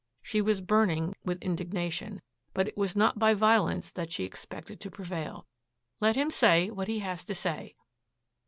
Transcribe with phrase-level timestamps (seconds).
[0.23, 2.23] She was burning with indignation,
[2.55, 5.45] but it was not by violence that she expected to prevail.
[5.99, 7.75] "Let him say what he has to say."